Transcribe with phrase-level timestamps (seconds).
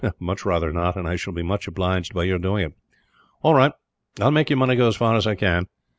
[0.17, 2.73] "Much rather not, and I shall be much obliged by your doing it."
[3.43, 3.71] "All right.
[4.19, 5.67] I will make your money go as far as I can.